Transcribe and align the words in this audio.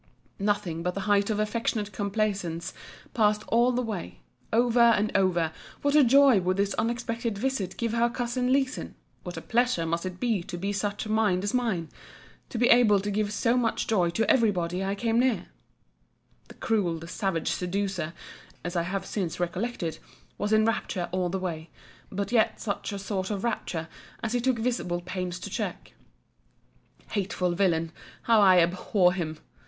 Nothing 0.39 0.81
but 0.81 0.95
the 0.95 1.01
height 1.01 1.29
of 1.29 1.39
affectionate 1.39 1.91
complaisance 1.91 2.73
passed 3.13 3.43
all 3.49 3.71
the 3.71 3.83
way: 3.83 4.21
over 4.51 4.79
and 4.79 5.11
over, 5.15 5.51
what 5.83 5.93
a 5.93 6.03
joy 6.03 6.41
would 6.41 6.57
this 6.57 6.73
unexpected 6.73 7.37
visit 7.37 7.77
give 7.77 7.93
her 7.93 8.09
cousin 8.09 8.51
Leeson! 8.51 8.95
What 9.21 9.37
a 9.37 9.41
pleasure 9.43 9.85
must 9.85 10.03
it 10.07 10.19
be 10.19 10.41
to 10.41 10.73
such 10.73 11.05
a 11.05 11.11
mind 11.11 11.43
as 11.43 11.53
mine, 11.53 11.87
to 12.49 12.57
be 12.57 12.65
able 12.69 12.99
to 12.99 13.11
give 13.11 13.31
so 13.31 13.55
much 13.55 13.85
joy 13.85 14.09
to 14.09 14.27
every 14.27 14.49
body 14.49 14.83
I 14.83 14.95
came 14.95 15.19
near! 15.19 15.49
The 16.47 16.55
cruel, 16.55 16.97
the 16.97 17.07
savage 17.07 17.49
seducer 17.51 18.13
(as 18.63 18.75
I 18.75 18.81
have 18.81 19.05
since 19.05 19.39
recollected) 19.39 19.99
was 20.35 20.51
in 20.51 20.63
a 20.63 20.65
rapture 20.65 21.09
all 21.11 21.29
the 21.29 21.37
way; 21.37 21.69
but 22.11 22.31
yet 22.31 22.59
such 22.59 22.91
a 22.91 22.97
sort 22.97 23.29
of 23.29 23.43
rapture, 23.43 23.87
as 24.23 24.33
he 24.33 24.41
took 24.41 24.57
visible 24.57 25.01
pains 25.01 25.37
to 25.41 25.51
check. 25.51 25.93
Hateful 27.11 27.51
villain! 27.51 27.91
how 28.23 28.41
I 28.41 28.57
abhor 28.61 29.13
him! 29.13 29.37